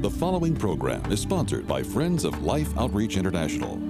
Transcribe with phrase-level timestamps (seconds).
[0.00, 3.80] The following program is sponsored by Friends of Life Outreach International.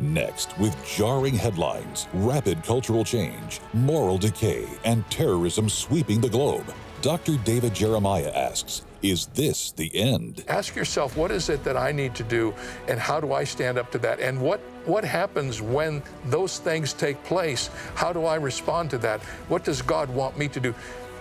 [0.00, 7.36] Next, with jarring headlines, rapid cultural change, moral decay, and terrorism sweeping the globe, Dr.
[7.44, 10.44] David Jeremiah asks Is this the end?
[10.48, 12.52] Ask yourself, what is it that I need to do,
[12.88, 14.18] and how do I stand up to that?
[14.18, 17.70] And what, what happens when those things take place?
[17.94, 19.20] How do I respond to that?
[19.46, 20.74] What does God want me to do?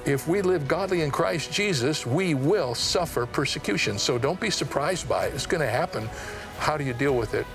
[0.05, 3.97] If we live godly in Christ Jesus, we will suffer persecution.
[3.97, 5.33] So don't be surprised by it.
[5.33, 6.10] It's going to happen.
[6.60, 7.46] How do you deal with it?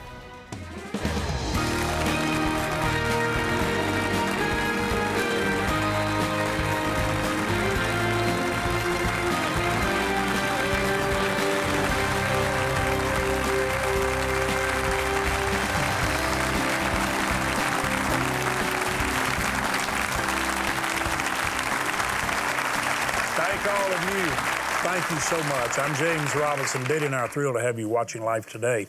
[25.33, 25.79] So much.
[25.79, 26.85] I'm James Robison.
[26.85, 28.87] Betty and I are thrilled to have you watching Life Today.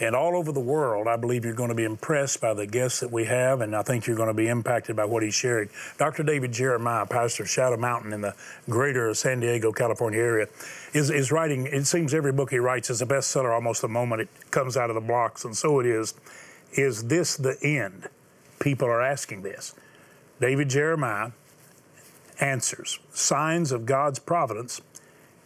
[0.00, 3.00] And all over the world, I believe you're going to be impressed by the guests
[3.00, 5.68] that we have, and I think you're going to be impacted by what he's sharing.
[5.98, 6.22] Dr.
[6.22, 8.34] David Jeremiah, pastor of Shadow Mountain in the
[8.70, 10.46] greater San Diego, California area,
[10.94, 14.22] is, is writing, it seems every book he writes is a bestseller almost the moment
[14.22, 16.14] it comes out of the blocks, and so it is.
[16.72, 18.08] Is this the end?
[18.60, 19.74] People are asking this.
[20.40, 21.32] David Jeremiah
[22.40, 24.80] answers signs of God's providence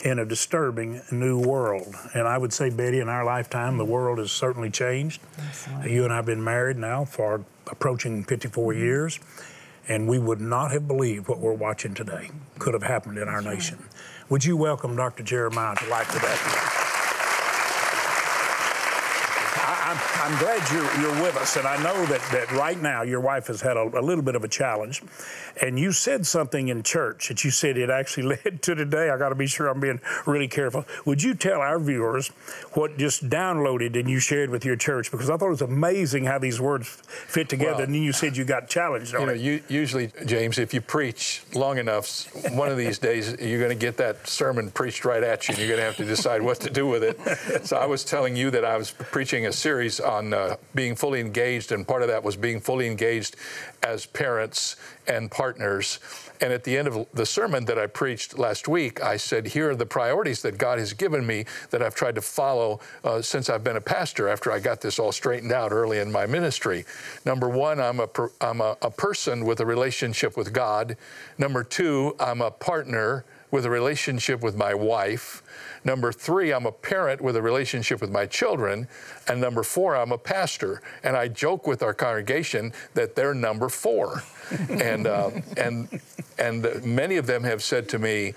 [0.05, 1.94] in a disturbing new world.
[2.14, 5.20] And I would say, Betty, in our lifetime, the world has certainly changed.
[5.39, 5.94] Absolutely.
[5.94, 8.83] You and I have been married now for approaching 54 mm-hmm.
[8.83, 9.19] years,
[9.89, 13.42] and we would not have believed what we're watching today could have happened in our
[13.42, 13.84] That's nation.
[14.28, 15.22] Would you welcome Dr.
[15.22, 16.67] Jeremiah to Life Today?
[19.89, 23.20] I'm, I'm glad you're, you're with us, and I know that, that right now your
[23.20, 25.03] wife has had a, a, little bit of a challenge,
[25.62, 29.09] and you said something in church that you said it actually led to today.
[29.09, 30.84] I got to be sure I'm being really careful.
[31.06, 32.28] Would you tell our viewers
[32.75, 35.11] what just downloaded and you shared with your church?
[35.11, 38.12] Because I thought it was amazing how these words fit together, well, and then you
[38.12, 39.15] said you got challenged.
[39.15, 43.60] You know, you, usually, James, if you preach long enough, one of these days you're
[43.60, 46.05] going to get that sermon preached right at you, and you're going to have to
[46.05, 47.66] decide what to do with it.
[47.66, 50.97] So I was telling you that I was preaching a series series on uh, being
[50.97, 53.37] fully engaged, and part of that was being fully engaged
[53.84, 54.75] as parents
[55.06, 56.00] and partners.
[56.41, 59.71] And at the end of the sermon that I preached last week, I said, Here
[59.71, 63.49] are the priorities that God has given me that I've tried to follow uh, since
[63.49, 66.84] I've been a pastor after I got this all straightened out early in my ministry.
[67.25, 68.09] Number one, I'm, a,
[68.41, 70.97] I'm a, a person with a relationship with God.
[71.38, 75.42] Number two, I'm a partner with a relationship with my wife.
[75.84, 78.88] Number three, I'm a parent with a relationship with my children.
[79.26, 80.82] And number four, I'm a pastor.
[81.03, 84.22] And I joke with our congregation that they're number four.
[84.69, 86.00] and, uh, and,
[86.38, 88.34] and many of them have said to me,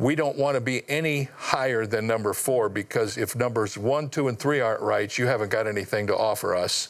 [0.00, 4.28] we don't want to be any higher than number four because if numbers one, two,
[4.28, 6.88] and three aren't right, you haven't got anything to offer us.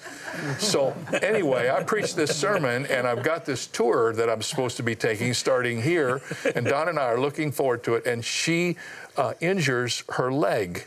[0.60, 4.84] so, anyway, I preached this sermon and I've got this tour that I'm supposed to
[4.84, 6.22] be taking starting here.
[6.54, 8.06] And Donna and I are looking forward to it.
[8.06, 8.76] And she
[9.16, 10.87] uh, injures her leg.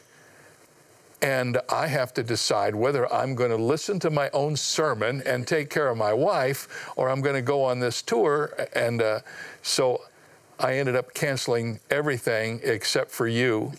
[1.21, 5.45] And I have to decide whether I'm going to listen to my own sermon and
[5.45, 8.53] take care of my wife, or I'm going to go on this tour.
[8.73, 9.19] And uh,
[9.61, 10.03] so
[10.63, 13.73] I ended up canceling everything except for you.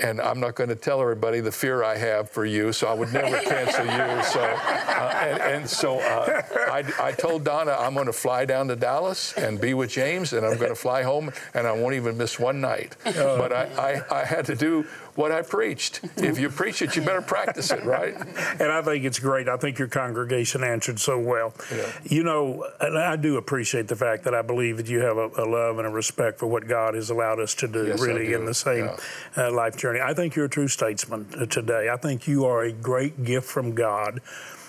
[0.00, 2.94] And I'm not going to tell everybody the fear I have for you, so I
[2.94, 4.22] would never cancel you.
[4.22, 8.68] So, uh, and, and, so uh, I, I, told Donna I'm going to fly down
[8.68, 11.96] to Dallas and be with James, and I'm going to fly home, and I won't
[11.96, 12.94] even miss one night.
[13.04, 14.86] But I, I, I had to do
[15.18, 16.00] what I preached.
[16.16, 18.14] If you preach it, you better practice it, right?
[18.60, 19.48] and I think it's great.
[19.48, 21.52] I think your congregation answered so well.
[21.74, 21.92] Yeah.
[22.04, 25.28] You know, and I do appreciate the fact that I believe that you have a,
[25.36, 28.28] a love and a respect for what God has allowed us to do, yes, really,
[28.28, 28.36] do.
[28.36, 29.48] in the same yeah.
[29.48, 30.00] uh, life journey.
[30.00, 31.90] I think you're a true statesman uh, today.
[31.92, 34.20] I think you are a great gift from God.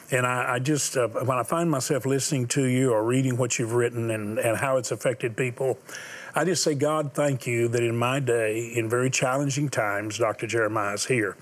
[0.10, 3.60] And I, I just, uh, when I find myself listening to you or reading what
[3.60, 5.78] you've written and, and how it's affected people,
[6.36, 10.46] I just say, God, thank you that in my day, in very challenging times, Dr.
[10.48, 11.36] Jeremiah is here.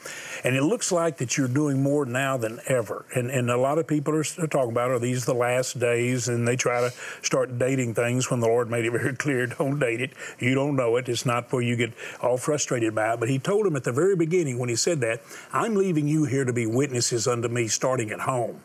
[0.44, 3.06] And it looks like that you're doing more now than ever.
[3.14, 6.30] And, and a lot of people are, are talking about, are these the last days?
[6.30, 6.92] And they try to
[7.22, 10.12] start dating things when the Lord made it very clear, don't date it.
[10.40, 11.10] You don't know it.
[11.10, 13.20] It's not where you get all frustrated by it.
[13.20, 15.22] But he told them at the very beginning when he said that,
[15.52, 18.62] I'm leaving you here to be witnesses unto me starting at home,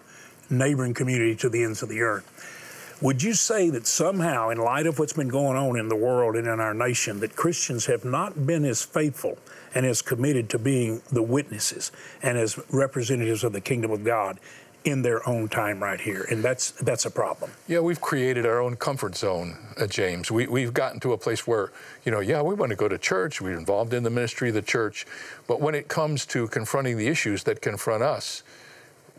[0.51, 2.61] neighboring community to the ends of the earth.
[3.03, 6.37] Would you say that somehow, in light of what's been going on in the world
[6.37, 9.39] and in our nation, that Christians have not been as faithful
[9.75, 11.91] and as committed to being the witnesses
[12.23, 14.39] and as representatives of the kingdom of God
[14.85, 17.51] in their own time right here, and that's that's a problem.
[17.67, 20.31] Yeah, we've created our own comfort zone, uh, James.
[20.31, 21.71] We, we've gotten to a place where,
[22.05, 23.41] you know, yeah, we want to go to church.
[23.41, 25.07] We're involved in the ministry of the church,
[25.49, 28.43] but when it comes to confronting the issues that confront us,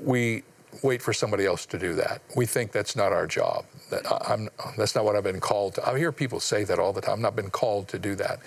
[0.02, 0.44] we
[0.82, 2.22] wait for somebody else to do that.
[2.36, 3.66] We think that's not our job.
[3.90, 5.88] That I'm, that's not what I've been called to.
[5.88, 7.14] I hear people say that all the time.
[7.14, 8.40] I've not been called to do that.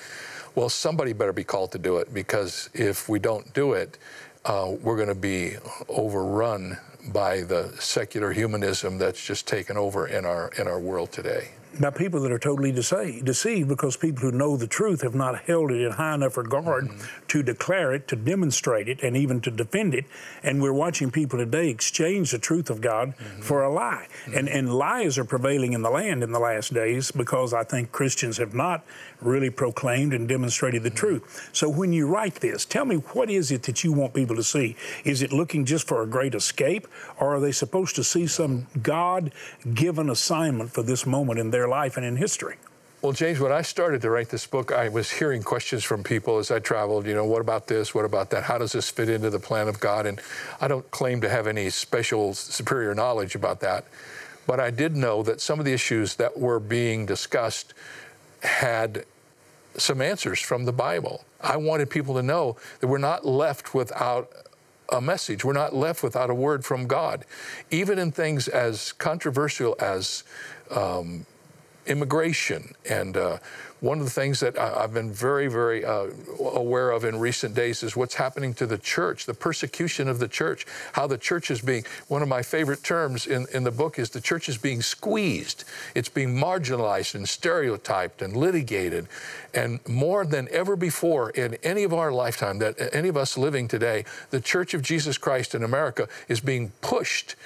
[0.54, 3.98] Well, somebody better be called to do it because if we don't do it,
[4.44, 5.56] uh, we're going to be
[5.88, 6.78] overrun
[7.12, 11.90] by the secular humanism that's just taken over in our in our world today by
[11.90, 15.70] people that are totally deceived, deceived because people who know the truth have not held
[15.70, 17.26] it in high enough regard mm-hmm.
[17.28, 20.06] to declare it, to demonstrate it, and even to defend it.
[20.42, 23.42] And we're watching people today exchange the truth of God mm-hmm.
[23.42, 24.08] for a lie.
[24.24, 24.38] Mm-hmm.
[24.38, 27.92] And, and lies are prevailing in the land in the last days because I think
[27.92, 28.84] Christians have not
[29.20, 30.98] really proclaimed and demonstrated the mm-hmm.
[30.98, 31.50] truth.
[31.52, 34.42] So when you write this, tell me what is it that you want people to
[34.42, 34.76] see?
[35.04, 36.86] Is it looking just for a great escape,
[37.18, 39.32] or are they supposed to see some God
[39.74, 42.56] given assignment for this moment in their their life and in history.
[43.02, 46.38] Well, James, when I started to write this book, I was hearing questions from people
[46.38, 47.06] as I traveled.
[47.06, 47.94] You know, what about this?
[47.94, 48.44] What about that?
[48.44, 50.06] How does this fit into the plan of God?
[50.06, 50.20] And
[50.60, 53.84] I don't claim to have any special superior knowledge about that.
[54.46, 57.74] But I did know that some of the issues that were being discussed
[58.42, 59.04] had
[59.76, 61.24] some answers from the Bible.
[61.40, 64.30] I wanted people to know that we're not left without
[64.90, 65.44] a message.
[65.44, 67.24] We're not left without a word from God.
[67.70, 70.24] Even in things as controversial as
[70.70, 71.26] um,
[71.86, 72.74] immigration.
[72.88, 73.38] And uh,
[73.80, 76.06] one of the things that I've been very, very uh,
[76.40, 80.28] aware of in recent days is what's happening to the church, the persecution of the
[80.28, 83.98] church, how the church is being, one of my favorite terms in, in the book
[83.98, 85.64] is the church is being squeezed.
[85.94, 89.08] It's being marginalized and stereotyped and litigated.
[89.52, 93.68] And more than ever before in any of our lifetime, that any of us living
[93.68, 97.36] today, the Church of Jesus Christ in America is being pushed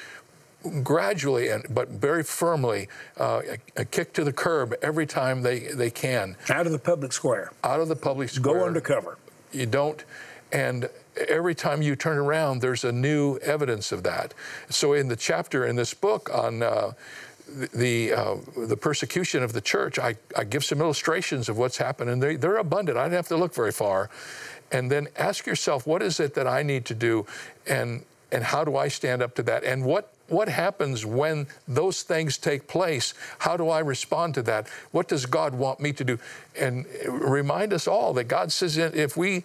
[0.82, 3.42] gradually and but very firmly uh,
[3.76, 6.36] a, a, kick to the curb every time they, they can.
[6.48, 7.52] Out of the public square.
[7.64, 8.58] Out of the public square.
[8.58, 9.18] Go undercover.
[9.52, 10.04] You don't,
[10.52, 10.88] and
[11.28, 14.34] every time you turn around, there's a new evidence of that.
[14.68, 16.92] So in the chapter in this book on uh,
[17.74, 18.36] the uh,
[18.66, 22.36] the persecution of the church, I, I give some illustrations of what's happened, and they,
[22.36, 22.96] they're abundant.
[22.96, 24.10] I don't have to look very far.
[24.72, 27.26] And then ask yourself, what is it that I need to do,
[27.66, 29.64] and and how do I stand up to that?
[29.64, 33.14] And what what happens when those things take place?
[33.38, 34.68] How do I respond to that?
[34.92, 36.18] What does God want me to do?
[36.58, 39.44] And remind us all that God says if we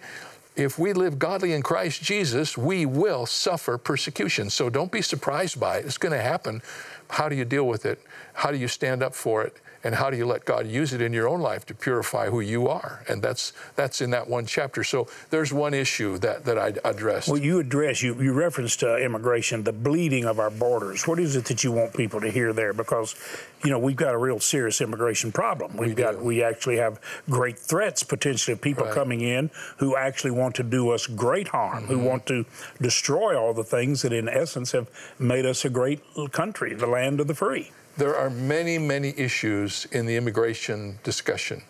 [0.56, 4.48] if we live godly in Christ Jesus, we will suffer persecution.
[4.48, 5.84] So don't be surprised by it.
[5.84, 6.62] It's going to happen.
[7.10, 8.00] How do you deal with it?
[8.32, 9.54] How do you stand up for it?
[9.86, 12.40] And how do you let God use it in your own life to purify who
[12.40, 13.04] you are?
[13.08, 14.82] And that's that's in that one chapter.
[14.82, 17.28] So there's one issue that, that I addressed.
[17.28, 21.06] Well, you address you you referenced uh, immigration, the bleeding of our borders.
[21.06, 22.72] What is it that you want people to hear there?
[22.72, 23.14] Because
[23.62, 25.76] you know we've got a real serious immigration problem.
[25.76, 26.24] We've we got do.
[26.24, 27.00] we actually have
[27.30, 28.94] great threats potentially of people right.
[28.94, 31.92] coming in who actually want to do us great harm, mm-hmm.
[31.92, 32.44] who want to
[32.82, 34.88] destroy all the things that in essence have
[35.20, 36.00] made us a great
[36.32, 37.70] country, the land of the free.
[37.96, 41.62] There are many, many issues in the immigration discussion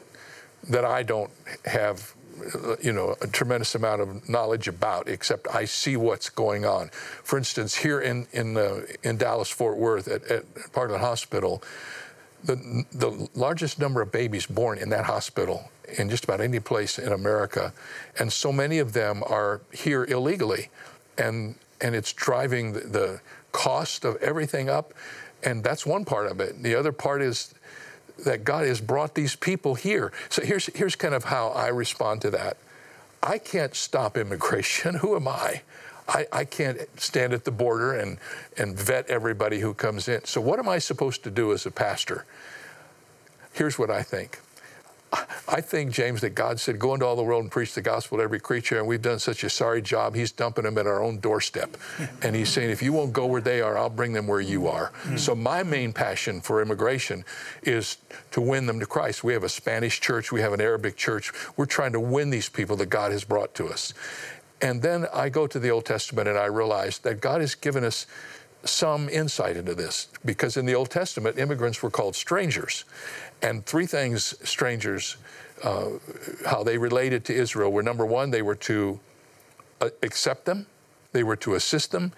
[0.68, 1.30] that I don't
[1.64, 2.14] have
[2.82, 6.88] you know a tremendous amount of knowledge about except I see what's going on.
[6.88, 11.62] For instance, here in in uh, in Dallas Fort Worth at, at Parkland Hospital,
[12.44, 16.98] the the largest number of babies born in that hospital in just about any place
[16.98, 17.72] in America,
[18.18, 20.68] and so many of them are here illegally,
[21.16, 23.20] and and it's driving the, the
[23.52, 24.92] cost of everything up.
[25.46, 26.60] And that's one part of it.
[26.62, 27.54] The other part is
[28.24, 30.12] that God has brought these people here.
[30.28, 32.56] So here's, here's kind of how I respond to that.
[33.22, 34.94] I can't stop immigration.
[35.00, 35.62] Who am I?
[36.08, 38.18] I, I can't stand at the border and,
[38.58, 40.24] and vet everybody who comes in.
[40.24, 42.24] So, what am I supposed to do as a pastor?
[43.52, 44.38] Here's what I think
[45.48, 48.18] I think, James, that God said, go into all the world and preach the gospel
[48.18, 50.14] to every creature, and we've done such a sorry job.
[50.14, 51.76] He's dumping them at our own doorstep.
[52.22, 54.66] and He's saying, if you won't go where they are, I'll bring them where you
[54.66, 54.90] are.
[54.90, 55.16] Mm-hmm.
[55.16, 57.24] So, my main passion for immigration
[57.62, 57.98] is
[58.32, 59.22] to win them to Christ.
[59.22, 61.32] We have a Spanish church, we have an Arabic church.
[61.56, 63.94] We're trying to win these people that God has brought to us.
[64.60, 67.84] And then I go to the Old Testament and I realize that God has given
[67.84, 68.06] us
[68.68, 72.84] some insight into this because in the Old Testament, immigrants were called strangers.
[73.42, 75.16] And three things strangers,
[75.62, 75.90] uh,
[76.46, 79.00] how they related to Israel were number one, they were to
[79.80, 80.66] uh, accept them,
[81.12, 82.12] they were to assist them,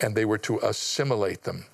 [0.00, 1.64] and they were to assimilate them.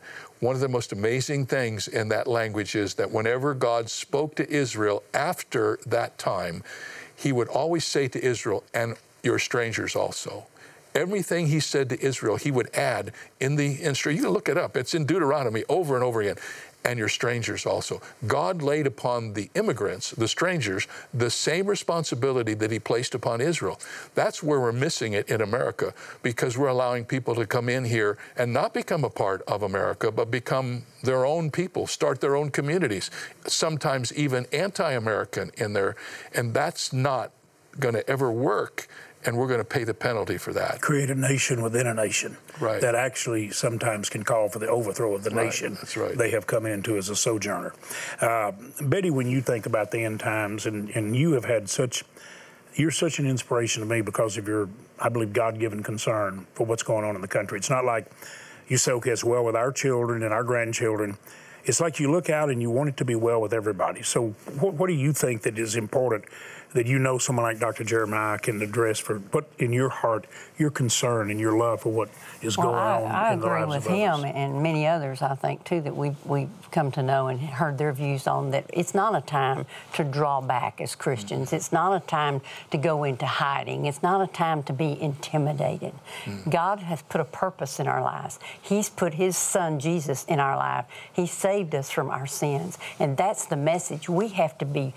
[0.41, 4.49] One of the most amazing things in that language is that whenever God spoke to
[4.49, 6.63] Israel after that time,
[7.17, 10.47] he would always say to Israel, and you're strangers also
[10.99, 14.17] everything he said to Israel, he would add in the instruction.
[14.17, 14.77] You can look it up.
[14.77, 16.37] It's in Deuteronomy over and over again
[16.85, 18.01] and your strangers also.
[18.27, 23.79] God laid upon the immigrants, the strangers, the same responsibility that He placed upon Israel.
[24.15, 28.17] That's where we're missing it in America because we're allowing people to come in here
[28.37, 32.51] and not become a part of America, but become their own people, start their own
[32.51, 33.11] communities,
[33.47, 35.97] sometimes even anti American in there.
[36.35, 37.33] And that's not
[37.79, 38.89] going to ever work
[39.25, 40.81] and we're going to pay the penalty for that.
[40.81, 42.81] Create a nation within a nation right.
[42.81, 45.47] that actually sometimes can call for the overthrow of the right.
[45.47, 46.17] nation That's right.
[46.17, 47.75] they have come into as a sojourner.
[48.21, 52.05] Uh, Betty, when you think about the end times, and, and you have had such,
[52.75, 54.69] you're such an inspiration to me because of your,
[55.01, 57.59] I believe, God given concern for what's going on in the country.
[57.59, 58.11] It's not like
[58.69, 61.19] you say, okay, it's well with our children and our grandchildren
[61.69, 64.03] it's like you look out and you want it to be well with everybody.
[64.03, 66.25] So, what, what, do you think that is important
[66.73, 67.85] that you know someone like Dr.
[67.85, 70.27] Jeremiah can address for put in your heart
[70.59, 72.09] your concern and your love for what
[72.43, 74.33] is well, going I, on I in the agree lives with him others.
[74.35, 77.93] and many others, I think, too, that we've, we've come to know and heard their
[77.93, 81.53] views on that it's not a time to draw back as Christians.
[81.53, 83.87] It's not a time to go into hiding.
[83.87, 85.95] It's not a time to be intimidated.
[86.25, 86.51] Mm.
[86.51, 88.39] God has put a purpose in our lives.
[88.61, 90.87] He's put His Son, Jesus, in our life.
[91.13, 92.79] He saved us from our sins.
[92.99, 94.09] And that's the message.
[94.09, 94.95] We have to be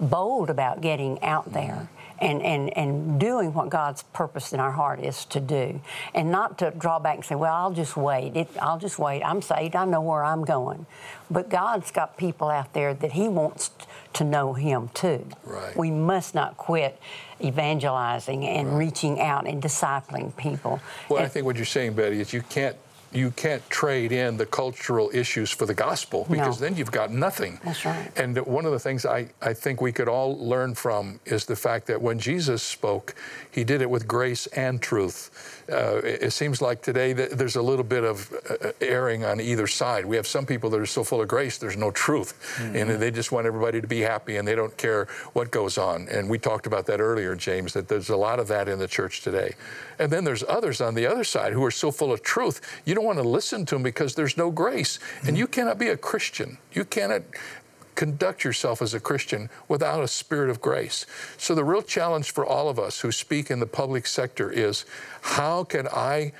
[0.00, 1.88] bold about getting out there
[2.22, 5.80] and, and, and doing what God's purpose in our heart is to do.
[6.14, 8.36] And not to draw back and say, well, I'll just wait.
[8.36, 9.22] It, I'll just wait.
[9.22, 9.74] I'm saved.
[9.74, 10.86] I know where I'm going.
[11.30, 13.70] But God's got people out there that He wants
[14.14, 15.26] to know Him too.
[15.44, 15.76] Right.
[15.76, 16.98] We must not quit
[17.40, 18.76] evangelizing and right.
[18.76, 20.80] reaching out and discipling people.
[21.08, 22.76] Well, and, I think what you're saying, Betty, is you can't
[23.12, 26.68] you can't trade in the cultural issues for the gospel because no.
[26.68, 27.60] then you've got nothing.
[27.64, 28.10] That's right.
[28.16, 31.56] And one of the things I, I think we could all learn from is the
[31.56, 33.14] fact that when Jesus spoke,
[33.50, 35.62] he did it with grace and truth.
[35.70, 39.40] Uh, it, it, seems like today that there's a little bit of uh, erring on
[39.40, 40.04] either side.
[40.04, 42.56] We have some people that are so full of grace, there's no truth.
[42.56, 42.76] Mm-hmm.
[42.76, 46.08] And they just want everybody to be happy and they don't care what goes on.
[46.08, 48.88] And we talked about that earlier, James, that there's a lot of that in the
[48.88, 49.54] church today.
[49.98, 52.94] And then there's others on the other side who are so full of truth, you
[52.94, 54.98] don't want to listen to them because there's no grace.
[54.98, 55.28] Mm-hmm.
[55.28, 56.58] And you cannot be a Christian.
[56.72, 57.22] You cannot
[57.94, 61.06] conduct yourself as a Christian without a spirit of grace.
[61.36, 64.84] So, the real challenge for all of us who speak in the public sector is
[65.20, 66.32] how can I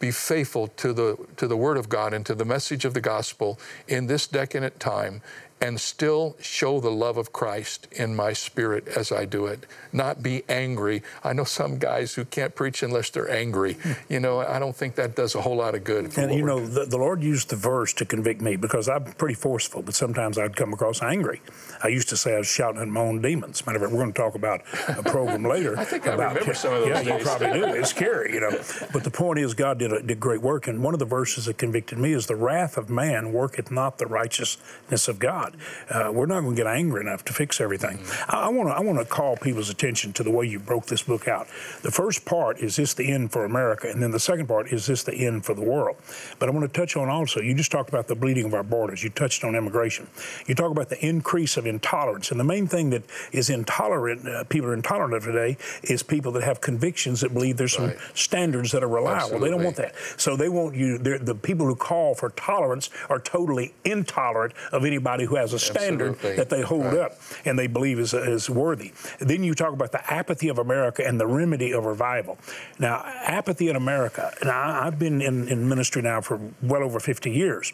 [0.00, 3.00] be faithful to the, to the Word of God and to the message of the
[3.00, 3.58] gospel
[3.88, 5.22] in this decadent time
[5.60, 9.66] and still show the love of Christ in my spirit as I do it.
[9.92, 11.02] Not be angry.
[11.24, 13.74] I know some guys who can't preach unless they're angry.
[13.74, 13.92] Hmm.
[14.08, 16.16] You know, I don't think that does a whole lot of good.
[16.16, 19.34] And you know, the, the, Lord used the verse to convict me because I'm pretty
[19.34, 21.40] forceful, but sometimes I'd come across angry.
[21.82, 23.64] I used to say I was shouting at my own demons.
[23.66, 25.78] Matter of fact, we're going to talk about a program later.
[25.78, 27.20] I think about, I remember some of those Yeah, days.
[27.20, 27.64] you probably do.
[27.66, 28.50] It's scary, you know.
[28.92, 31.46] But the point is, God did, a, did great work, and one of the verses
[31.46, 35.47] that convicted me is the wrath of man worketh not the righteousness of God.
[35.90, 37.98] Uh, we're not going to get angry enough to fix everything.
[37.98, 38.36] Mm-hmm.
[38.36, 41.02] I want to I want to call people's attention to the way you broke this
[41.02, 41.46] book out.
[41.82, 44.86] The first part is this the end for America, and then the second part is
[44.86, 45.96] this the end for the world.
[46.38, 47.40] But I want to touch on also.
[47.40, 49.02] You just talked about the bleeding of our borders.
[49.02, 50.06] You touched on immigration.
[50.46, 53.02] You talk about the increase of intolerance, and the main thing that
[53.32, 57.56] is intolerant, uh, people are intolerant of today, is people that have convictions that believe
[57.56, 57.98] there's some right.
[58.14, 59.14] standards that are reliable.
[59.14, 59.48] Absolutely.
[59.48, 59.94] They don't want that.
[60.16, 60.98] So they want you.
[60.98, 66.14] The people who call for tolerance are totally intolerant of anybody who has a standard
[66.14, 66.36] Absolutely.
[66.36, 66.98] that they hold right.
[66.98, 67.12] up
[67.44, 68.92] and they believe is, is worthy.
[69.18, 72.38] Then you talk about the apathy of America and the remedy of revival.
[72.78, 77.00] Now, apathy in America, and I, have been in, in ministry now for well over
[77.00, 77.72] 50 years.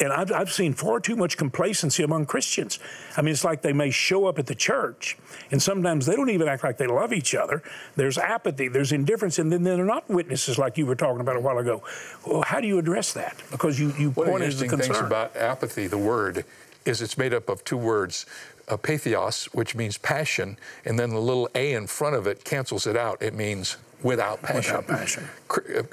[0.00, 2.80] And I've, I've, seen far too much complacency among Christians.
[3.16, 5.16] I mean, it's like they may show up at the church,
[5.50, 7.62] and sometimes they don't even act like they love each other.
[7.94, 11.40] There's apathy, there's indifference, and then they're not witnesses like you were talking about a
[11.40, 11.82] while ago.
[12.26, 13.40] Well, how do you address that?
[13.50, 15.06] Because you, you One of the pointed to the interesting things concern.
[15.06, 16.44] about apathy, the word,
[16.84, 18.26] is it's made up of two words.
[18.66, 22.86] Uh, pathos, which means passion, and then the little a in front of it cancels
[22.86, 23.20] it out.
[23.20, 24.76] It means without passion.
[24.76, 25.28] Without passion.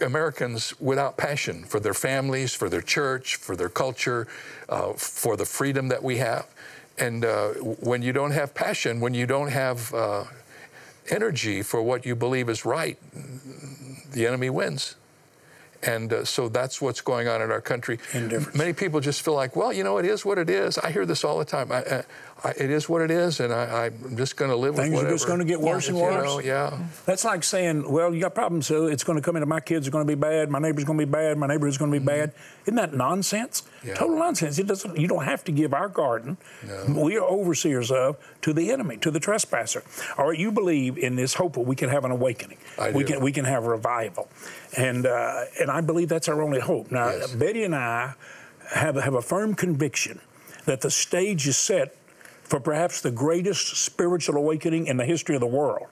[0.01, 4.27] Americans without passion for their families, for their church, for their culture,
[4.69, 6.47] uh, for the freedom that we have.
[6.97, 10.25] And uh, when you don't have passion, when you don't have uh,
[11.09, 12.97] energy for what you believe is right,
[14.11, 14.95] the enemy wins.
[15.83, 17.99] And uh, so that's what's going on in our country.
[18.53, 20.77] Many people just feel like, well, you know, it is what it is.
[20.77, 21.71] I hear this all the time.
[21.71, 22.03] I,
[22.43, 24.93] I, it is what it is, and I, am just going to live Things with
[24.93, 25.09] whatever.
[25.09, 25.91] Things are just going to get worse yeah.
[25.91, 26.15] and worse.
[26.15, 26.77] You know, yeah.
[27.05, 29.87] That's like saying, well, you got problems, so it's going to come into my kids
[29.87, 31.99] are going to be bad, my neighbor's going to be bad, my neighbor's going to
[31.99, 32.19] be mm-hmm.
[32.19, 32.33] bad.
[32.63, 33.61] Isn't that nonsense?
[33.83, 33.93] Yeah.
[33.93, 34.57] Total nonsense.
[34.57, 34.97] It doesn't.
[34.97, 36.37] You don't have to give our garden.
[36.67, 37.03] No.
[37.03, 39.83] We are overseers of to the enemy, to the trespasser.
[40.17, 42.57] All right, you believe in this hope that we can have an awakening.
[42.79, 43.13] I we do.
[43.13, 44.29] can we can have revival,
[44.75, 46.91] and uh, and I believe that's our only hope.
[46.91, 47.35] Now, yes.
[47.35, 48.15] Betty and I
[48.71, 50.21] have have a firm conviction
[50.65, 51.95] that the stage is set
[52.51, 55.87] for perhaps the greatest spiritual awakening in the history of the world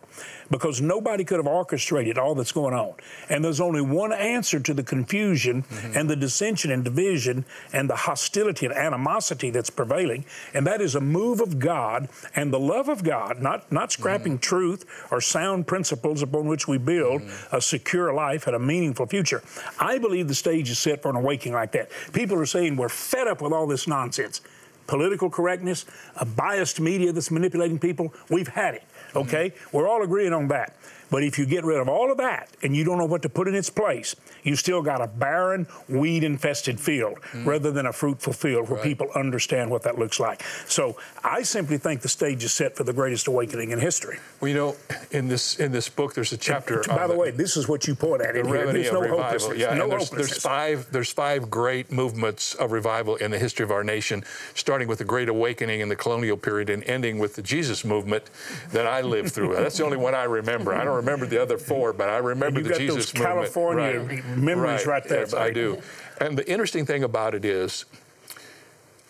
[0.52, 2.96] because nobody could have orchestrated all that's going on.
[3.30, 5.98] And there's only one answer to the confusion mm-hmm.
[5.98, 10.96] and the dissension and division and the hostility and animosity that's prevailing, and that is
[10.96, 14.42] a move of God and the love of God, not, not scrapping mm-hmm.
[14.42, 17.56] truth or sound principles upon which we build mm-hmm.
[17.56, 19.42] a secure life and a meaningful future.
[19.80, 21.90] I believe the stage is set for an awakening like that.
[22.12, 24.42] People are saying we're fed up with all this nonsense
[24.90, 28.12] political correctness, a biased media that's manipulating people.
[28.30, 28.84] We've had it.
[29.16, 29.52] Okay?
[29.52, 29.78] Mm-hmm.
[29.78, 30.76] We're all agreeing on that.
[31.10, 33.30] But if you get rid of all of that and you don't know what to
[33.30, 37.46] put in its place, you still got a barren, weed infested field mm.
[37.46, 38.84] rather than a fruitful field where right.
[38.84, 40.44] people understand what that looks like.
[40.68, 44.20] So I simply think the stage is set for the greatest awakening in history.
[44.40, 44.76] Well, you know,
[45.12, 46.84] in this in this book, there's a chapter.
[46.88, 48.34] by the, way, this is what you point at.
[48.34, 49.56] The remedy there's no revival.
[49.56, 53.72] Yeah, no there's, there's, five there's five great movements of revival in the history of
[53.72, 54.24] our nation,
[54.54, 58.30] starting with the Great Awakening in the colonial period and ending with the Jesus movement
[58.72, 59.56] that I lived through.
[59.56, 60.74] That's the only one I remember.
[60.74, 63.26] I don't remember the other four, but I remember the Jesus movement.
[63.26, 64.26] California right.
[64.38, 65.20] memories right, right there.
[65.22, 65.82] Yes, I do.
[66.22, 67.86] And the interesting thing about it is,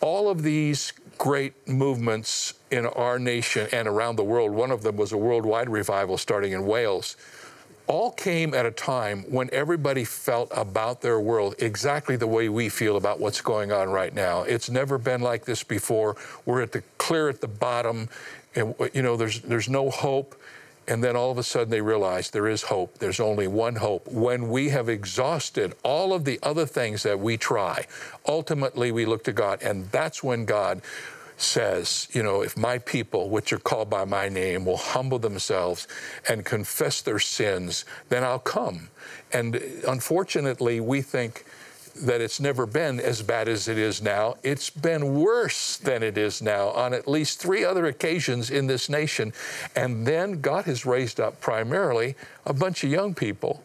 [0.01, 4.95] all of these great movements in our nation and around the world, one of them
[4.95, 7.17] was a worldwide revival starting in Wales,
[7.87, 12.69] all came at a time when everybody felt about their world exactly the way we
[12.69, 14.43] feel about what's going on right now.
[14.43, 16.15] It's never been like this before.
[16.45, 18.07] We're at the clear at the bottom,
[18.55, 20.35] and you know there's there's no hope.
[20.89, 22.97] And then all of a sudden they realize there is hope.
[22.97, 24.07] There's only one hope.
[24.07, 27.85] When we have exhausted all of the other things that we try,
[28.27, 29.61] ultimately we look to God.
[29.61, 30.81] And that's when God
[31.37, 35.87] says, you know, if my people, which are called by my name, will humble themselves
[36.27, 38.89] and confess their sins, then I'll come.
[39.31, 39.55] And
[39.87, 41.45] unfortunately, we think,
[41.95, 44.35] that it's never been as bad as it is now.
[44.43, 48.89] It's been worse than it is now on at least three other occasions in this
[48.89, 49.33] nation.
[49.75, 52.15] And then God has raised up primarily
[52.45, 53.63] a bunch of young people.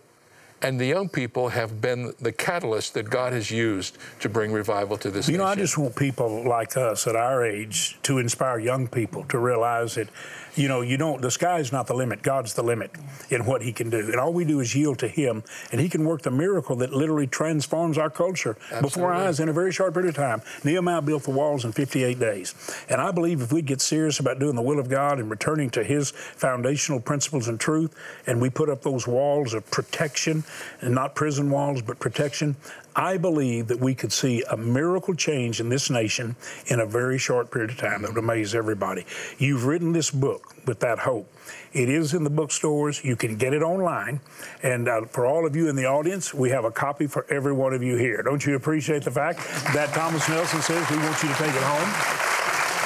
[0.64, 4.96] And the young people have been the catalyst that God has used to bring revival
[4.96, 5.44] to this you nation.
[5.44, 9.38] know, I just want people like us at our age to inspire young people to
[9.38, 10.08] realize that
[10.56, 12.22] you know, you don't, the sky's not the limit.
[12.22, 12.92] God's the limit
[13.30, 13.98] in what He can do.
[13.98, 16.92] And all we do is yield to Him, and He can work the miracle that
[16.92, 18.82] literally transforms our culture Absolutely.
[18.82, 20.42] before our eyes in a very short period of time.
[20.62, 22.54] Nehemiah built the walls in 58 days.
[22.88, 25.70] And I believe if we get serious about doing the will of God and returning
[25.70, 27.94] to His foundational principles and truth,
[28.26, 30.44] and we put up those walls of protection,
[30.80, 32.56] and not prison walls, but protection,
[32.96, 36.36] I believe that we could see a miracle change in this nation
[36.66, 39.04] in a very short period of time that would amaze everybody.
[39.38, 41.28] You've written this book with that hope.
[41.72, 43.04] It is in the bookstores.
[43.04, 44.20] You can get it online.
[44.62, 47.52] And uh, for all of you in the audience, we have a copy for every
[47.52, 48.22] one of you here.
[48.22, 49.38] Don't you appreciate the fact
[49.74, 52.34] that Thomas Nelson says we want you to take it home?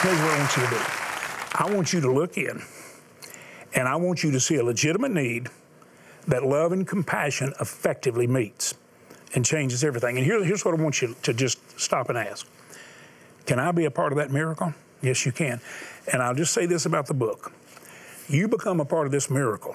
[0.01, 0.99] Here's what I want you to do
[1.61, 2.63] I want you to look in,
[3.75, 5.49] and I want you to see a legitimate need
[6.29, 8.75] that love and compassion effectively meets
[9.35, 10.17] and changes everything.
[10.17, 12.47] And here, here's what I want you to just stop and ask
[13.47, 14.75] Can I be a part of that miracle?
[15.03, 15.61] Yes, you can.
[16.13, 17.53] And I'll just say this about the book
[18.29, 19.75] you become a part of this miracle.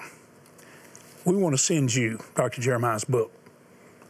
[1.24, 2.60] We want to send you Dr.
[2.60, 3.32] Jeremiah's book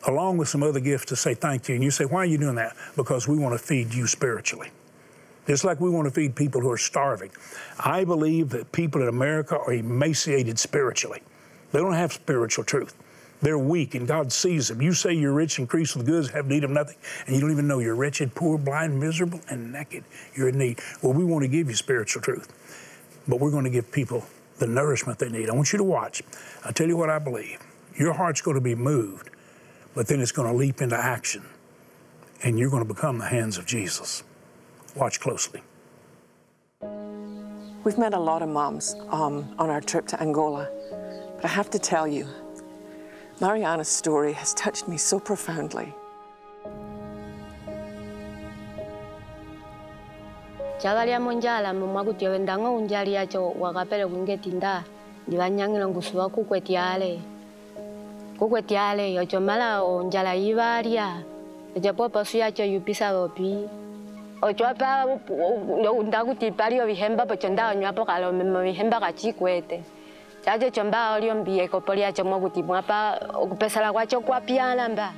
[0.07, 1.75] along with some other gifts to say thank you.
[1.75, 2.77] And you say, Why are you doing that?
[2.97, 4.71] Because we want to feed you spiritually.
[5.47, 7.31] Just like we want to feed people who are starving.
[7.79, 11.23] I believe that people in America are emaciated spiritually.
[11.75, 12.95] They don't have spiritual truth.
[13.43, 14.81] They're weak and God sees them.
[14.81, 16.95] You say you're rich, increased with goods, have need of nothing,
[17.27, 20.05] and you don't even know you're wretched, poor, blind, miserable, and naked.
[20.37, 20.79] You're in need.
[21.03, 22.47] Well, we want to give you spiritual truth,
[23.27, 24.25] but we're going to give people
[24.59, 25.51] the nourishment they need.
[25.51, 26.23] I want you to watch.
[26.65, 27.59] I'll tell you what I believe.
[27.99, 29.31] Your heart's going to be moved,
[29.97, 31.43] but then it's going to leap into action,
[32.45, 34.23] and you're going to become the hands of Jesus.
[34.95, 35.61] Watch closely.
[37.85, 40.71] We've met a lot of moms um, on our trip to Angola,
[41.45, 42.27] I have to tell you,
[43.39, 45.93] Mariana's story has touched me so profoundly.
[50.83, 54.85] jagalia monjala mumwakuti wendanga unjali yacho wakapele kungetinda
[55.29, 57.21] ndivanyang'ila ngusuwa kukwetiale
[58.39, 61.23] kukwetiale yocho mala onjala yivalya
[61.75, 63.69] yocho poposu yacho yupisa lopi
[64.43, 65.05] ocho pa
[65.85, 67.73] lo unda kuti pali o vihemba po chonda
[70.45, 73.19] chacho chomba olio mbie ko chomo kuti mwapa
[73.93, 75.13] kwacho mba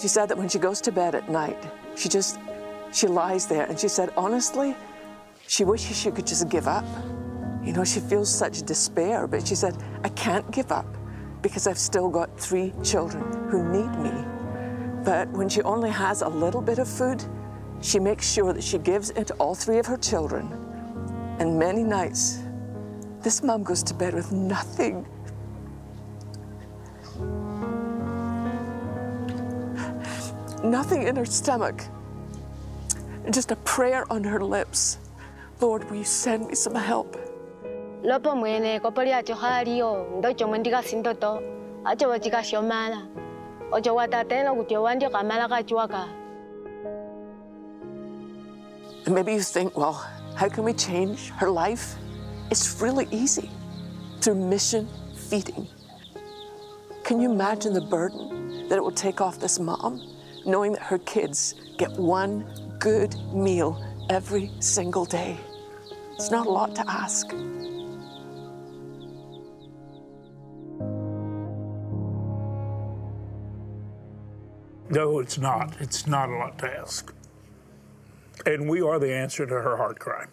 [0.00, 1.56] She said that when she goes to bed at night,
[1.94, 2.38] she just
[2.92, 4.74] she lies there and she said honestly,
[5.46, 6.84] she wishes she could just give up.
[7.62, 10.86] You know, she feels such despair, but she said, I can't give up
[11.42, 14.24] because I've still got three children who need me.
[15.04, 17.22] But when she only has a little bit of food,
[17.80, 20.48] she makes sure that she gives it to all three of her children.
[21.38, 22.43] And many nights,
[23.24, 25.06] this mom goes to bed with nothing.
[30.62, 31.82] Nothing in her stomach.
[33.30, 34.98] Just a prayer on her lips.
[35.60, 37.16] Lord, will you send me some help?
[38.04, 41.40] lopo mwene ko polia cho halio ndo chomo ndika sindoto
[41.84, 43.06] acho wachika shomala
[43.72, 46.08] ocho watatelo kuti wandi kamala kachuaka
[49.06, 49.94] maybe you think, well,
[50.36, 51.96] how can we change her life?
[52.54, 53.50] It's really easy
[54.20, 54.88] through mission
[55.28, 55.66] feeding.
[57.02, 60.00] Can you imagine the burden that it will take off this mom,
[60.46, 62.44] knowing that her kids get one
[62.78, 65.36] good meal every single day?
[66.12, 67.32] It's not a lot to ask.
[74.90, 75.74] No, it's not.
[75.80, 77.12] It's not a lot to ask.
[78.46, 80.26] And we are the answer to her heart cry.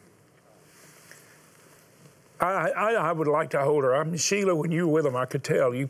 [2.41, 3.95] I, I, I would like to hold her.
[3.95, 5.89] I mean, Sheila, when you were with them, I could tell you,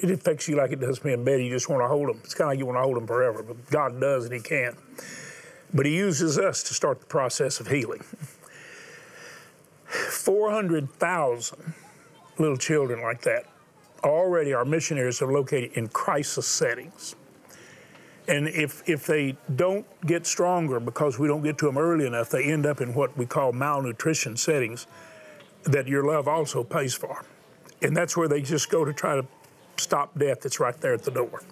[0.00, 1.44] it affects you like it does me and Betty.
[1.44, 2.20] You just want to hold them.
[2.24, 4.40] It's kind of like you want to hold them forever, but God does and He
[4.40, 4.74] can.
[5.74, 8.02] But He uses us to start the process of healing.
[9.84, 11.74] 400,000
[12.38, 13.44] little children like that
[14.04, 17.16] already our missionaries are located in crisis settings.
[18.28, 22.30] And if, if they don't get stronger because we don't get to them early enough,
[22.30, 24.86] they end up in what we call malnutrition settings
[25.64, 27.24] that your love also pays for.
[27.82, 29.26] And that's where they just go to try to
[29.76, 31.42] stop death that's right there at the door.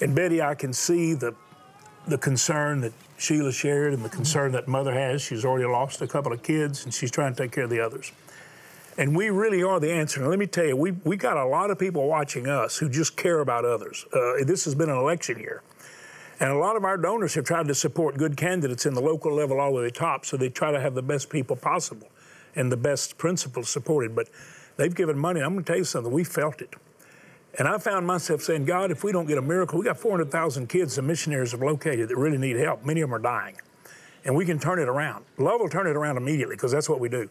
[0.00, 1.34] And Betty, I can see the,
[2.06, 5.22] the concern that Sheila shared and the concern that mother has.
[5.22, 7.80] She's already lost a couple of kids and she's trying to take care of the
[7.80, 8.12] others.
[8.96, 10.20] And we really are the answer.
[10.20, 12.88] And let me tell you, we, we got a lot of people watching us who
[12.88, 14.04] just care about others.
[14.12, 15.62] Uh, this has been an election year.
[16.40, 19.32] And a lot of our donors have tried to support good candidates in the local
[19.32, 21.56] level all the way to the top, so they try to have the best people
[21.56, 22.08] possible
[22.58, 24.14] and the best principles supported.
[24.14, 24.28] But
[24.76, 25.40] they've given money.
[25.40, 26.74] I'm going to tell you something, we felt it.
[27.58, 30.68] And I found myself saying, God, if we don't get a miracle, we got 400,000
[30.68, 32.84] kids the missionaries have located that really need help.
[32.84, 33.56] Many of them are dying.
[34.24, 35.24] And we can turn it around.
[35.38, 37.30] Love will turn it around immediately because that's what we do.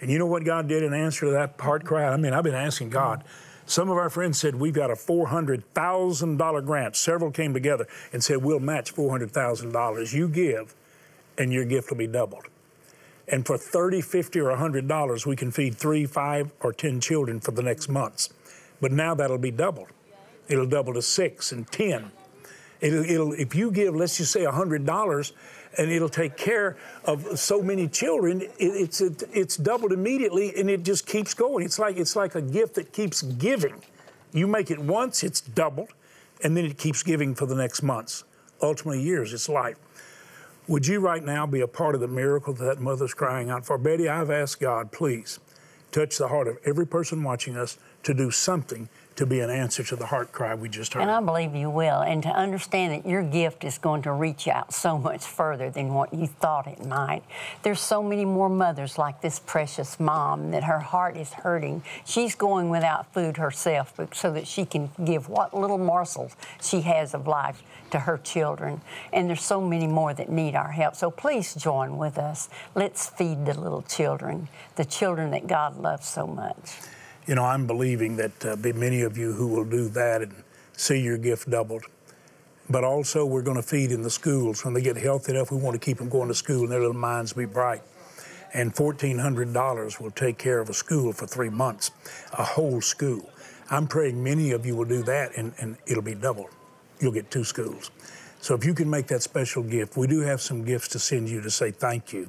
[0.00, 2.04] And you know what God did in answer to that heart cry?
[2.04, 3.22] I mean, I've been asking God.
[3.66, 6.96] Some of our friends said, We've got a $400,000 grant.
[6.96, 10.12] Several came together and said, We'll match $400,000.
[10.12, 10.74] You give,
[11.36, 12.46] and your gift will be doubled.
[13.30, 17.52] And for 30, 50, or $100, we can feed three, five, or 10 children for
[17.52, 18.30] the next months.
[18.80, 19.88] But now that'll be doubled.
[20.48, 22.10] It'll double to six and 10.
[22.80, 25.32] It'll, it'll, if you give, let's just say $100,
[25.78, 28.42] and it'll take care of so many children.
[28.42, 31.64] It, it's it, it's doubled immediately, and it just keeps going.
[31.64, 33.80] It's like it's like a gift that keeps giving.
[34.32, 35.90] You make it once, it's doubled,
[36.42, 38.24] and then it keeps giving for the next months,
[38.62, 39.32] ultimately years.
[39.32, 39.76] It's life.
[40.70, 43.76] Would you right now be a part of the miracle that, mother's crying out for?
[43.76, 45.40] Betty, I've asked God, please
[45.90, 48.88] touch the heart of every person watching us to do something
[49.20, 51.02] to be an answer to the heart cry we just heard.
[51.02, 52.00] And I believe you will.
[52.00, 55.92] And to understand that your gift is going to reach out so much further than
[55.92, 57.22] what you thought it might.
[57.62, 61.82] There's so many more mothers like this precious mom that her heart is hurting.
[62.06, 67.12] She's going without food herself so that she can give what little morsels she has
[67.12, 68.80] of life to her children.
[69.12, 70.96] And there's so many more that need our help.
[70.96, 72.48] So please join with us.
[72.74, 76.78] Let's feed the little children, the children that God loves so much
[77.26, 80.34] you know, I'm believing that uh, be many of you who will do that and
[80.76, 81.84] see your gift doubled.
[82.68, 84.64] But also, we're going to feed in the schools.
[84.64, 86.80] When they get healthy enough, we want to keep them going to school and their
[86.80, 87.82] little minds be bright.
[88.52, 91.90] And $1,400 will take care of a school for three months,
[92.32, 93.30] a whole school.
[93.70, 96.50] I'm praying many of you will do that and, and it'll be doubled.
[97.00, 97.90] You'll get two schools.
[98.40, 101.28] So if you can make that special gift, we do have some gifts to send
[101.28, 102.28] you to say thank you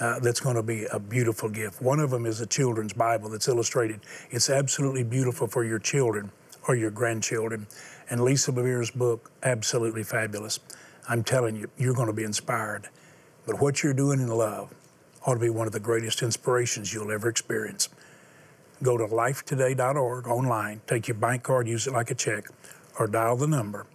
[0.00, 1.80] uh, that's going to be a beautiful gift.
[1.80, 4.00] One of them is a children's Bible that's illustrated.
[4.30, 6.30] It's absolutely beautiful for your children
[6.68, 7.66] or your grandchildren.
[8.10, 10.60] And Lisa Bevere's book, absolutely fabulous.
[11.08, 12.88] I'm telling you, you're going to be inspired.
[13.46, 14.74] But what you're doing in love
[15.24, 17.88] ought to be one of the greatest inspirations you'll ever experience.
[18.82, 22.44] Go to lifetoday.org online, take your bank card, use it like a check,
[22.98, 23.86] or dial the number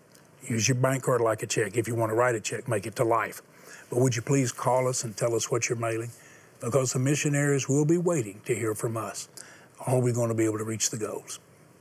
[0.43, 1.77] Use your bank card like a check.
[1.77, 3.41] If you want to write a check, make it to life.
[3.89, 6.11] But would you please call us and tell us what you're mailing?
[6.59, 9.27] Because the missionaries will be waiting to hear from us.
[9.87, 11.39] Are we going to be able to reach the goals?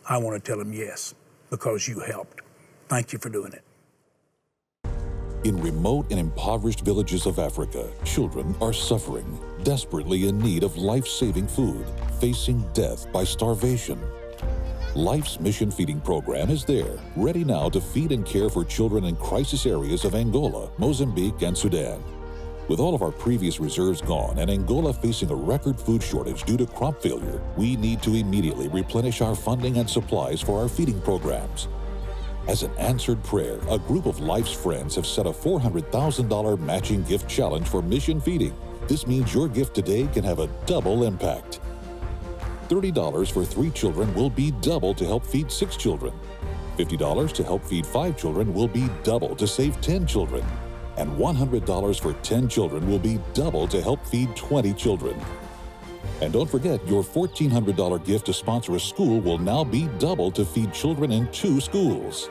[0.09, 1.15] I want to tell them yes,
[1.51, 2.41] because you helped.
[2.89, 3.63] Thank you for doing it.
[5.43, 11.07] In remote and impoverished villages of Africa, children are suffering, desperately in need of life
[11.07, 11.87] saving food,
[12.21, 13.99] facing death by starvation.
[14.97, 19.15] Life's Mission Feeding Program is there, ready now to feed and care for children in
[19.15, 22.03] crisis areas of Angola, Mozambique, and Sudan.
[22.67, 26.57] With all of our previous reserves gone and Angola facing a record food shortage due
[26.57, 31.01] to crop failure, we need to immediately replenish our funding and supplies for our feeding
[31.03, 31.69] programs.
[32.49, 37.29] As an answered prayer, a group of Life's friends have set a $400,000 matching gift
[37.29, 38.57] challenge for mission feeding.
[38.89, 41.61] This means your gift today can have a double impact.
[42.71, 46.13] $30 for three children will be double to help feed six children.
[46.79, 50.45] $50 to help feed five children will be double to save 10 children.
[50.97, 55.21] And $100 for 10 children will be double to help feed 20 children.
[56.21, 60.45] And don't forget, your $1,400 gift to sponsor a school will now be double to
[60.45, 62.31] feed children in two schools.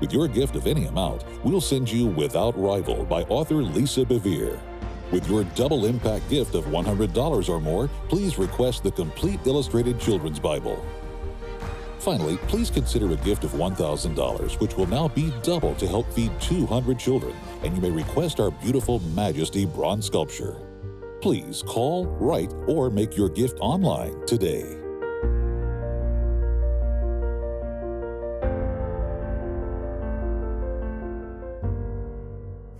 [0.00, 4.69] With your gift of any amount, we'll send you Without Rival by author Lisa Bevere.
[5.12, 10.38] With your double impact gift of $100 or more, please request the complete illustrated children's
[10.38, 10.84] Bible.
[11.98, 16.30] Finally, please consider a gift of $1,000, which will now be double to help feed
[16.40, 20.56] 200 children, and you may request our beautiful Majesty bronze sculpture.
[21.20, 24.76] Please call, write, or make your gift online today.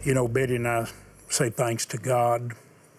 [0.03, 0.89] You know, Betty and I
[1.31, 2.55] say thanks to God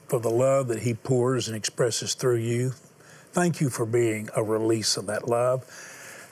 [0.07, 2.71] for the love that He pours and expresses through you.
[3.33, 5.65] Thank you for being a release of that love.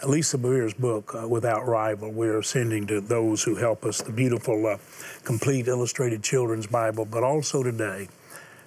[0.07, 4.65] Lisa Bevere's book, uh, Without Rival, we're sending to those who help us the beautiful,
[4.65, 4.77] uh,
[5.25, 8.07] complete illustrated children's Bible, but also today,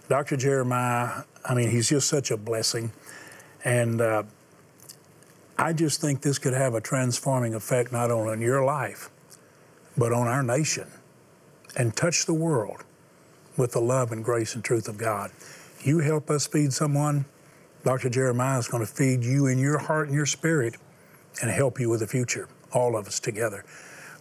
[0.08, 0.36] Dr.
[0.36, 2.92] Jeremiah, I mean, he's just such a blessing.
[3.64, 4.24] And uh,
[5.56, 9.08] I just think this could have a transforming effect not only on your life,
[9.96, 10.88] but on our nation
[11.76, 12.84] and touch the world
[13.56, 15.30] with the love and grace and truth of God.
[15.82, 17.24] You help us feed someone,
[17.84, 18.08] Dr.
[18.08, 20.76] Jeremiah is going to feed you in your heart and your spirit
[21.40, 23.64] and help you with the future, all of us together.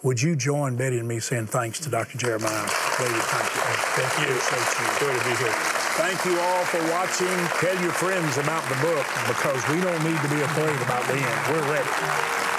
[0.03, 2.17] Would you join Betty and me saying thanks to Dr.
[2.17, 2.65] Jeremiah?
[2.99, 3.61] Lady, thank you.
[3.93, 4.33] Thank you.
[4.33, 4.99] You.
[4.99, 5.53] Good to be here.
[5.93, 7.27] Thank you all for watching.
[7.59, 11.13] Tell your friends about the book because we don't need to be afraid about the
[11.13, 11.53] end.
[11.53, 12.50] We're ready.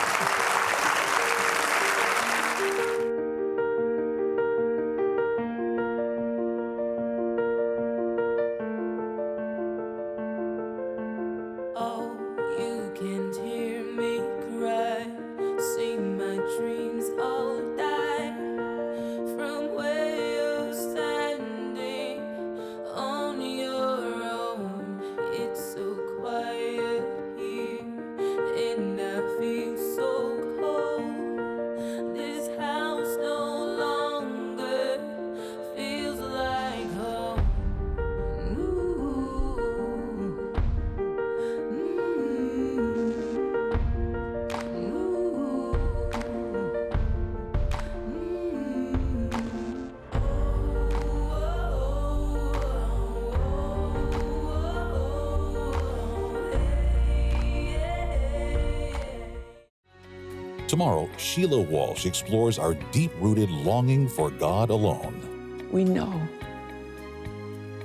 [60.73, 65.69] Tomorrow, Sheila Walsh explores our deep rooted longing for God alone.
[65.71, 66.27] We know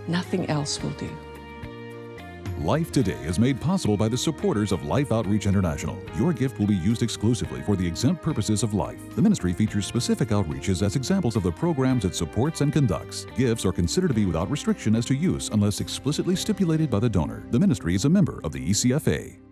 [0.07, 1.09] nothing else will do.
[2.59, 6.01] Life Today is made possible by the supporters of Life Outreach International.
[6.15, 9.13] Your gift will be used exclusively for the exempt purposes of life.
[9.17, 13.25] The ministry features specific outreaches as examples of the programs it supports and conducts.
[13.35, 17.09] Gifts are considered to be without restriction as to use unless explicitly stipulated by the
[17.09, 17.43] donor.
[17.51, 19.46] The ministry is a member of the ECFA.